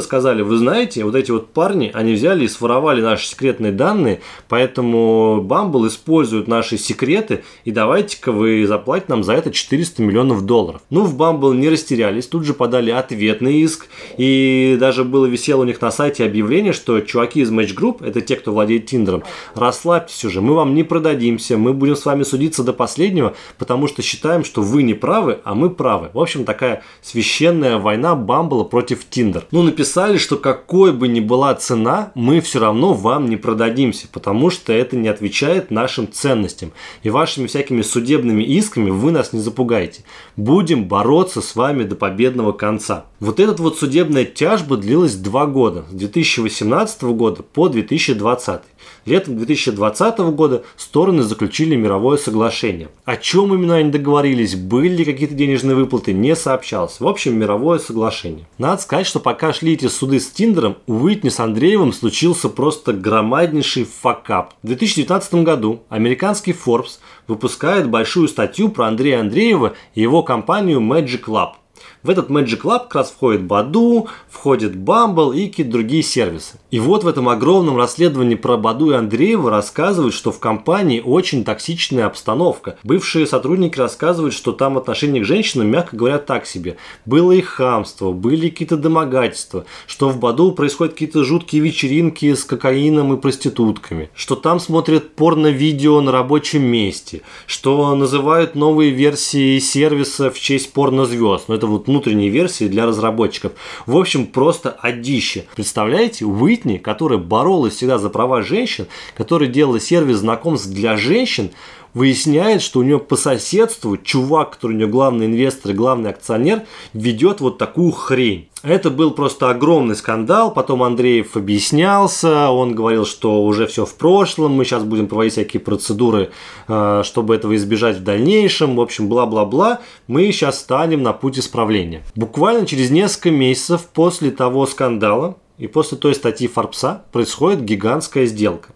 сказали, 0.00 0.42
вы 0.42 0.56
знаете, 0.56 1.04
вот 1.04 1.14
эти 1.14 1.30
вот 1.30 1.48
парни, 1.48 1.90
они 1.92 2.14
взяли 2.14 2.44
и 2.44 2.48
своровали 2.48 3.02
наши 3.02 3.26
секретные 3.26 3.72
данные, 3.72 4.20
поэтому 4.48 5.44
Bumble 5.46 5.88
использует 5.88 6.48
наши 6.48 6.78
секреты, 6.78 7.44
и 7.64 7.70
давайте-ка 7.70 8.32
вы 8.32 8.66
заплатите 8.66 9.12
нам 9.12 9.24
за 9.24 9.34
это 9.34 9.50
400 9.50 10.02
миллионов 10.02 10.42
долларов. 10.46 10.80
Ну, 10.90 11.04
в 11.04 11.16
Bumble 11.16 11.54
не 11.54 11.68
растерялись, 11.68 12.26
тут 12.26 12.44
же 12.44 12.54
подали 12.54 12.90
ответный 12.90 13.60
иск, 13.60 13.88
и 14.16 14.76
даже 14.80 15.04
было 15.04 15.26
висело 15.26 15.62
у 15.62 15.64
них 15.64 15.80
на 15.80 15.90
сайте 15.90 16.24
объявление, 16.24 16.72
что 16.72 17.00
чуваки 17.00 17.40
из 17.40 17.50
Match 17.50 17.74
Group, 17.74 18.04
это 18.04 18.20
те, 18.20 18.36
кто 18.36 18.52
владеет 18.52 18.86
Тиндером, 18.86 19.22
расслабьтесь 19.54 20.24
уже, 20.24 20.40
мы 20.40 20.49
мы 20.50 20.56
вам 20.56 20.74
не 20.74 20.82
продадимся, 20.82 21.56
мы 21.56 21.72
будем 21.72 21.94
с 21.94 22.04
вами 22.04 22.24
судиться 22.24 22.64
до 22.64 22.72
последнего, 22.72 23.36
потому 23.56 23.86
что 23.86 24.02
считаем, 24.02 24.42
что 24.42 24.62
вы 24.62 24.82
не 24.82 24.94
правы, 24.94 25.38
а 25.44 25.54
мы 25.54 25.70
правы. 25.70 26.10
В 26.12 26.18
общем, 26.18 26.44
такая 26.44 26.82
священная 27.02 27.78
война 27.78 28.16
Бамбла 28.16 28.64
против 28.64 29.08
Тиндер. 29.08 29.46
Ну, 29.52 29.62
написали, 29.62 30.16
что 30.16 30.36
какой 30.36 30.92
бы 30.92 31.06
ни 31.06 31.20
была 31.20 31.54
цена, 31.54 32.10
мы 32.16 32.40
все 32.40 32.58
равно 32.58 32.94
вам 32.94 33.30
не 33.30 33.36
продадимся, 33.36 34.08
потому 34.10 34.50
что 34.50 34.72
это 34.72 34.96
не 34.96 35.06
отвечает 35.06 35.70
нашим 35.70 36.10
ценностям. 36.10 36.72
И 37.04 37.10
вашими 37.10 37.46
всякими 37.46 37.82
судебными 37.82 38.42
исками 38.42 38.90
вы 38.90 39.12
нас 39.12 39.32
не 39.32 39.38
запугаете. 39.38 40.02
Будем 40.34 40.86
бороться 40.86 41.42
с 41.42 41.54
вами 41.54 41.84
до 41.84 41.94
победного 41.94 42.50
конца. 42.50 43.04
Вот 43.20 43.38
эта 43.38 43.62
вот 43.62 43.78
судебная 43.78 44.24
тяжба 44.24 44.78
длилась 44.78 45.14
два 45.14 45.44
года, 45.44 45.84
с 45.90 45.92
2018 45.92 47.02
года 47.02 47.42
по 47.42 47.68
2020. 47.68 48.62
Летом 49.04 49.36
2020 49.36 50.18
года 50.34 50.64
стороны 50.78 51.22
заключили 51.22 51.76
мировое 51.76 52.16
соглашение. 52.16 52.88
О 53.04 53.18
чем 53.18 53.52
именно 53.52 53.76
они 53.76 53.90
договорились, 53.90 54.56
были 54.56 54.96
ли 54.96 55.04
какие-то 55.04 55.34
денежные 55.34 55.76
выплаты, 55.76 56.14
не 56.14 56.34
сообщалось. 56.34 56.98
В 56.98 57.06
общем, 57.06 57.38
мировое 57.38 57.78
соглашение. 57.78 58.46
Надо 58.56 58.80
сказать, 58.80 59.06
что 59.06 59.20
пока 59.20 59.52
шли 59.52 59.74
эти 59.74 59.88
суды 59.88 60.18
с 60.18 60.30
Тиндером, 60.30 60.78
у 60.86 60.94
Уитни 60.94 61.28
с 61.28 61.40
Андреевым 61.40 61.92
случился 61.92 62.48
просто 62.48 62.94
громаднейший 62.94 63.84
факап. 63.84 64.54
В 64.62 64.68
2019 64.68 65.34
году 65.34 65.82
американский 65.90 66.52
Forbes 66.52 67.00
выпускает 67.28 67.90
большую 67.90 68.28
статью 68.28 68.70
про 68.70 68.86
Андрея 68.86 69.20
Андреева 69.20 69.74
и 69.94 70.00
его 70.00 70.22
компанию 70.22 70.80
Magic 70.80 71.24
Lab. 71.26 71.59
В 72.02 72.08
этот 72.08 72.30
Magic 72.30 72.62
Lab 72.62 72.84
как 72.84 72.94
раз 72.94 73.10
входит 73.10 73.42
Badu, 73.42 74.08
входит 74.30 74.74
Bumble 74.74 75.36
и 75.36 75.48
какие-то 75.48 75.72
другие 75.72 76.02
сервисы. 76.02 76.58
И 76.70 76.80
вот 76.80 77.04
в 77.04 77.08
этом 77.08 77.28
огромном 77.28 77.76
расследовании 77.76 78.36
про 78.36 78.56
Баду 78.56 78.92
и 78.92 78.94
Андреева 78.94 79.50
рассказывают, 79.50 80.14
что 80.14 80.32
в 80.32 80.38
компании 80.38 81.02
очень 81.04 81.44
токсичная 81.44 82.06
обстановка. 82.06 82.78
Бывшие 82.84 83.26
сотрудники 83.26 83.78
рассказывают, 83.78 84.32
что 84.32 84.52
там 84.52 84.78
отношение 84.78 85.22
к 85.22 85.26
женщинам, 85.26 85.66
мягко 85.66 85.94
говоря, 85.94 86.16
так 86.16 86.46
себе. 86.46 86.78
Было 87.04 87.32
и 87.32 87.42
хамство, 87.42 88.12
были 88.12 88.48
какие-то 88.48 88.78
домогательства, 88.78 89.66
что 89.86 90.08
в 90.08 90.18
Баду 90.18 90.52
происходят 90.52 90.94
какие-то 90.94 91.22
жуткие 91.24 91.60
вечеринки 91.60 92.32
с 92.32 92.44
кокаином 92.44 93.12
и 93.12 93.20
проститутками, 93.20 94.08
что 94.14 94.36
там 94.36 94.58
смотрят 94.58 95.16
порно-видео 95.16 96.00
на 96.00 96.12
рабочем 96.12 96.62
месте, 96.62 97.20
что 97.46 97.94
называют 97.94 98.54
новые 98.54 98.90
версии 98.90 99.58
сервиса 99.58 100.30
в 100.30 100.40
честь 100.40 100.72
порнозвезд. 100.72 101.48
Но 101.48 101.56
это 101.56 101.66
вот 101.66 101.89
внутренней 101.90 102.30
версии 102.30 102.68
для 102.68 102.86
разработчиков. 102.86 103.52
В 103.86 103.96
общем, 103.96 104.26
просто 104.26 104.70
одище. 104.70 105.44
Представляете, 105.54 106.24
Уитни, 106.24 106.78
которая 106.78 107.18
боролась 107.18 107.74
всегда 107.74 107.98
за 107.98 108.08
права 108.08 108.42
женщин, 108.42 108.86
которая 109.16 109.48
делала 109.48 109.80
сервис 109.80 110.18
знакомств 110.18 110.68
для 110.68 110.96
женщин, 110.96 111.50
выясняет, 111.94 112.62
что 112.62 112.80
у 112.80 112.82
нее 112.82 112.98
по 112.98 113.16
соседству 113.16 113.96
чувак, 113.96 114.52
который 114.52 114.72
у 114.72 114.76
нее 114.76 114.86
главный 114.86 115.26
инвестор 115.26 115.72
и 115.72 115.74
главный 115.74 116.10
акционер, 116.10 116.62
ведет 116.92 117.40
вот 117.40 117.58
такую 117.58 117.92
хрень. 117.92 118.48
Это 118.62 118.90
был 118.90 119.12
просто 119.12 119.48
огромный 119.48 119.96
скандал. 119.96 120.52
Потом 120.52 120.82
Андреев 120.82 121.36
объяснялся. 121.36 122.50
Он 122.50 122.74
говорил, 122.74 123.06
что 123.06 123.42
уже 123.44 123.66
все 123.66 123.86
в 123.86 123.94
прошлом. 123.94 124.52
Мы 124.52 124.64
сейчас 124.64 124.84
будем 124.84 125.06
проводить 125.06 125.32
всякие 125.32 125.60
процедуры, 125.60 126.30
э, 126.68 127.02
чтобы 127.04 127.34
этого 127.34 127.56
избежать 127.56 127.96
в 127.96 128.04
дальнейшем. 128.04 128.76
В 128.76 128.80
общем, 128.80 129.08
бла-бла-бла. 129.08 129.80
Мы 130.08 130.30
сейчас 130.30 130.60
станем 130.60 131.02
на 131.02 131.14
путь 131.14 131.38
исправления. 131.38 132.02
Буквально 132.14 132.66
через 132.66 132.90
несколько 132.90 133.30
месяцев 133.30 133.86
после 133.94 134.30
того 134.30 134.66
скандала 134.66 135.36
и 135.56 135.66
после 135.66 135.96
той 135.96 136.14
статьи 136.14 136.46
Форбса 136.46 137.04
происходит 137.12 137.64
гигантская 137.64 138.26
сделка. 138.26 138.74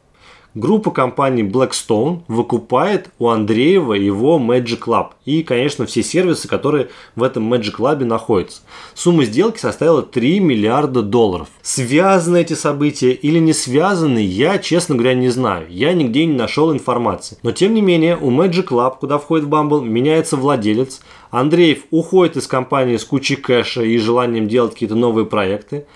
Группа 0.54 0.92
компаний 0.92 1.42
Blackstone 1.42 2.20
выкупает 2.28 3.10
у 3.18 3.28
Андреева 3.28 3.94
его 3.94 4.38
Magic 4.38 4.82
Lab 4.86 5.08
и, 5.24 5.42
конечно, 5.42 5.84
все 5.84 6.04
сервисы, 6.04 6.46
которые 6.46 6.90
в 7.16 7.24
этом 7.24 7.52
Magic 7.52 7.74
Lab 7.78 8.04
находятся. 8.04 8.62
Сумма 8.94 9.24
сделки 9.24 9.58
составила 9.58 10.02
3 10.02 10.38
миллиарда 10.38 11.02
долларов. 11.02 11.48
Связаны 11.60 12.40
эти 12.40 12.52
события 12.52 13.10
или 13.10 13.40
не 13.40 13.52
связаны, 13.52 14.20
я, 14.20 14.58
честно 14.58 14.94
говоря, 14.94 15.14
не 15.14 15.28
знаю. 15.28 15.66
Я 15.70 15.92
нигде 15.92 16.24
не 16.24 16.36
нашел 16.36 16.72
информации. 16.72 17.36
Но, 17.42 17.50
тем 17.50 17.74
не 17.74 17.80
менее, 17.80 18.16
у 18.16 18.30
Magic 18.30 18.68
Lab, 18.68 18.98
куда 19.00 19.18
входит 19.18 19.48
Bumble, 19.48 19.84
меняется 19.84 20.36
владелец. 20.36 21.00
Андреев 21.32 21.82
уходит 21.90 22.36
из 22.36 22.46
компании 22.46 22.96
с 22.96 23.04
кучей 23.04 23.34
кэша 23.34 23.82
и 23.82 23.98
желанием 23.98 24.46
делать 24.46 24.74
какие-то 24.74 24.94
новые 24.94 25.26
проекты. 25.26 25.86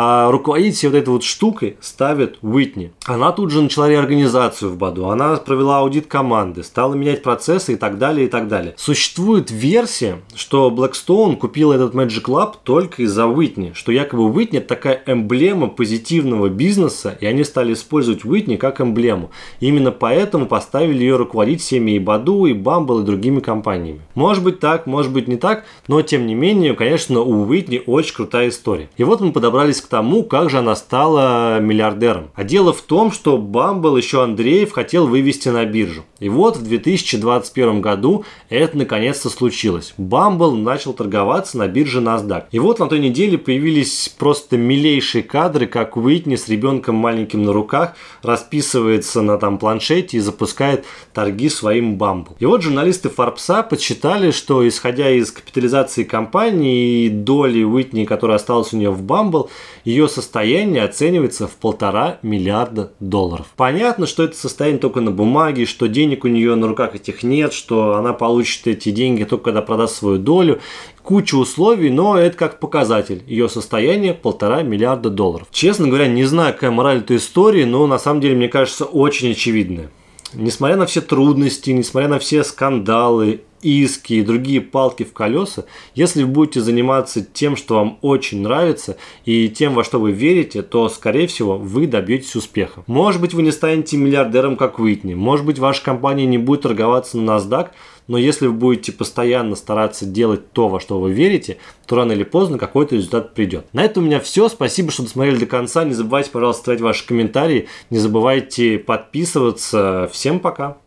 А 0.00 0.30
руководить 0.30 0.76
всей 0.76 0.90
вот 0.90 0.96
этой 0.96 1.08
вот 1.08 1.24
штукой 1.24 1.76
ставит 1.80 2.38
Уитни. 2.40 2.92
Она 3.04 3.32
тут 3.32 3.50
же 3.50 3.60
начала 3.60 3.88
реорганизацию 3.88 4.70
в 4.70 4.76
Баду, 4.76 5.08
она 5.08 5.34
провела 5.38 5.80
аудит 5.80 6.06
команды, 6.06 6.62
стала 6.62 6.94
менять 6.94 7.24
процессы 7.24 7.72
и 7.72 7.76
так 7.76 7.98
далее, 7.98 8.28
и 8.28 8.30
так 8.30 8.46
далее. 8.46 8.74
Существует 8.76 9.50
версия, 9.50 10.20
что 10.36 10.70
Blackstone 10.70 11.34
купил 11.34 11.72
этот 11.72 11.96
Magic 11.96 12.26
Lab 12.26 12.54
только 12.62 13.02
из-за 13.02 13.26
Уитни, 13.26 13.72
что 13.74 13.90
якобы 13.90 14.32
Уитни 14.32 14.60
такая 14.60 15.02
эмблема 15.04 15.66
позитивного 15.66 16.48
бизнеса, 16.48 17.18
и 17.20 17.26
они 17.26 17.42
стали 17.42 17.72
использовать 17.72 18.24
Уитни 18.24 18.54
как 18.54 18.80
эмблему. 18.80 19.32
Именно 19.58 19.90
поэтому 19.90 20.46
поставили 20.46 21.00
ее 21.00 21.16
руководить 21.16 21.60
всеми 21.60 21.96
и 21.96 21.98
Баду, 21.98 22.46
и 22.46 22.52
Bumble, 22.52 23.02
и 23.02 23.04
другими 23.04 23.40
компаниями. 23.40 24.02
Может 24.14 24.44
быть 24.44 24.60
так, 24.60 24.86
может 24.86 25.12
быть 25.12 25.26
не 25.26 25.38
так, 25.38 25.64
но 25.88 26.02
тем 26.02 26.28
не 26.28 26.36
менее, 26.36 26.74
конечно, 26.74 27.18
у 27.18 27.48
Уитни 27.48 27.82
очень 27.84 28.14
крутая 28.14 28.50
история. 28.50 28.90
И 28.96 29.02
вот 29.02 29.20
мы 29.20 29.32
подобрались 29.32 29.80
к 29.80 29.87
тому, 29.88 30.22
как 30.22 30.50
же 30.50 30.58
она 30.58 30.76
стала 30.76 31.58
миллиардером. 31.60 32.30
А 32.34 32.44
дело 32.44 32.72
в 32.72 32.82
том, 32.82 33.10
что 33.10 33.38
Bumble 33.38 33.96
еще 33.96 34.22
Андреев 34.22 34.72
хотел 34.72 35.06
вывести 35.06 35.48
на 35.48 35.64
биржу. 35.64 36.04
И 36.20 36.28
вот 36.28 36.56
в 36.56 36.62
2021 36.62 37.80
году 37.80 38.24
это 38.48 38.76
наконец-то 38.76 39.30
случилось. 39.30 39.94
Bumble 39.98 40.56
начал 40.56 40.92
торговаться 40.92 41.58
на 41.58 41.68
бирже 41.68 42.00
NASDAQ. 42.00 42.44
И 42.50 42.58
вот 42.58 42.78
на 42.78 42.86
той 42.86 42.98
неделе 42.98 43.38
появились 43.38 44.08
просто 44.18 44.56
милейшие 44.56 45.22
кадры, 45.22 45.66
как 45.66 45.96
Уитни 45.96 46.36
с 46.36 46.48
ребенком 46.48 46.96
маленьким 46.96 47.44
на 47.44 47.52
руках 47.52 47.94
расписывается 48.22 49.22
на 49.22 49.38
там 49.38 49.58
планшете 49.58 50.16
и 50.16 50.20
запускает 50.20 50.84
торги 51.14 51.48
своим 51.48 51.96
Bumble. 51.96 52.36
И 52.38 52.46
вот 52.46 52.62
журналисты 52.62 53.08
Forbes 53.08 53.68
подсчитали, 53.68 54.30
что 54.30 54.66
исходя 54.66 55.10
из 55.10 55.30
капитализации 55.30 56.04
компании 56.04 57.06
и 57.06 57.08
доли 57.08 57.62
Уитни, 57.62 58.04
которая 58.04 58.36
осталась 58.36 58.72
у 58.72 58.76
нее 58.76 58.90
в 58.90 59.02
Bumble, 59.02 59.48
ее 59.84 60.08
состояние 60.08 60.84
оценивается 60.84 61.46
в 61.46 61.56
полтора 61.56 62.18
миллиарда 62.22 62.92
долларов. 63.00 63.46
Понятно, 63.56 64.06
что 64.06 64.22
это 64.24 64.36
состояние 64.36 64.80
только 64.80 65.00
на 65.00 65.10
бумаге, 65.10 65.66
что 65.66 65.88
денег 65.88 66.24
у 66.24 66.28
нее 66.28 66.54
на 66.54 66.68
руках 66.68 66.94
этих 66.94 67.22
нет, 67.22 67.52
что 67.52 67.94
она 67.94 68.12
получит 68.12 68.66
эти 68.66 68.90
деньги 68.90 69.24
только 69.24 69.44
когда 69.44 69.62
продаст 69.62 69.96
свою 69.96 70.18
долю. 70.18 70.60
Куча 71.02 71.36
условий, 71.36 71.90
но 71.90 72.18
это 72.18 72.36
как 72.36 72.60
показатель. 72.60 73.22
Ее 73.26 73.48
состояние 73.48 74.14
полтора 74.14 74.62
миллиарда 74.62 75.10
долларов. 75.10 75.48
Честно 75.50 75.88
говоря, 75.88 76.06
не 76.06 76.24
знаю, 76.24 76.52
какая 76.52 76.70
мораль 76.70 76.98
этой 76.98 77.16
истории, 77.16 77.64
но 77.64 77.86
на 77.86 77.98
самом 77.98 78.20
деле, 78.20 78.36
мне 78.36 78.48
кажется, 78.48 78.84
очень 78.84 79.30
очевидная. 79.32 79.90
Несмотря 80.34 80.76
на 80.76 80.86
все 80.86 81.00
трудности, 81.00 81.70
несмотря 81.70 82.08
на 82.08 82.18
все 82.18 82.44
скандалы 82.44 83.40
иски 83.62 84.14
и 84.14 84.22
другие 84.22 84.60
палки 84.60 85.02
в 85.02 85.12
колеса, 85.12 85.64
если 85.94 86.22
вы 86.22 86.28
будете 86.28 86.60
заниматься 86.60 87.24
тем, 87.24 87.56
что 87.56 87.76
вам 87.76 87.98
очень 88.02 88.42
нравится, 88.42 88.96
и 89.24 89.48
тем, 89.48 89.74
во 89.74 89.84
что 89.84 89.98
вы 89.98 90.12
верите, 90.12 90.62
то, 90.62 90.88
скорее 90.88 91.26
всего, 91.26 91.56
вы 91.56 91.86
добьетесь 91.86 92.36
успеха. 92.36 92.84
Может 92.86 93.20
быть, 93.20 93.34
вы 93.34 93.42
не 93.42 93.52
станете 93.52 93.96
миллиардером, 93.96 94.56
как 94.56 94.78
Уитни, 94.78 95.14
может 95.14 95.46
быть, 95.46 95.58
ваша 95.58 95.82
компания 95.82 96.26
не 96.26 96.38
будет 96.38 96.62
торговаться 96.62 97.18
на 97.18 97.32
NASDAQ, 97.36 97.68
но 98.08 98.16
если 98.16 98.46
вы 98.46 98.54
будете 98.54 98.90
постоянно 98.90 99.54
стараться 99.54 100.06
делать 100.06 100.52
то, 100.52 100.68
во 100.68 100.80
что 100.80 100.98
вы 100.98 101.12
верите, 101.12 101.58
то 101.86 101.96
рано 101.96 102.12
или 102.12 102.24
поздно 102.24 102.58
какой-то 102.58 102.96
результат 102.96 103.34
придет. 103.34 103.66
На 103.72 103.84
этом 103.84 104.02
у 104.02 104.06
меня 104.06 104.18
все. 104.18 104.48
Спасибо, 104.48 104.90
что 104.90 105.02
досмотрели 105.02 105.36
до 105.36 105.46
конца. 105.46 105.84
Не 105.84 105.92
забывайте, 105.92 106.30
пожалуйста, 106.30 106.62
ставить 106.62 106.80
ваши 106.80 107.06
комментарии. 107.06 107.68
Не 107.90 107.98
забывайте 107.98 108.78
подписываться. 108.78 110.08
Всем 110.10 110.40
пока. 110.40 110.78